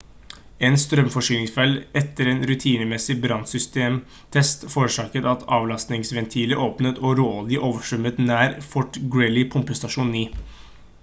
[0.67, 8.99] en strømforsyningsfeil etter en rutinemessig brannsystemtest forårsaket at avlastingsventiler åpnet og råolje overstrømmet nær fort
[9.19, 10.25] greely pumpestasjon 9